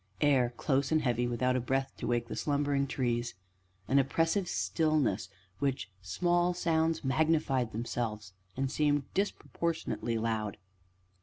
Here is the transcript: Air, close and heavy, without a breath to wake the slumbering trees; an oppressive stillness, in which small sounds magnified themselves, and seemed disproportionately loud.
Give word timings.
Air, 0.21 0.51
close 0.57 0.91
and 0.91 1.03
heavy, 1.03 1.27
without 1.27 1.55
a 1.55 1.59
breath 1.59 1.93
to 1.97 2.07
wake 2.07 2.27
the 2.27 2.35
slumbering 2.35 2.87
trees; 2.87 3.35
an 3.87 3.99
oppressive 3.99 4.47
stillness, 4.49 5.27
in 5.27 5.31
which 5.59 5.91
small 6.01 6.55
sounds 6.55 7.03
magnified 7.03 7.71
themselves, 7.71 8.33
and 8.57 8.71
seemed 8.71 9.03
disproportionately 9.13 10.17
loud. 10.17 10.57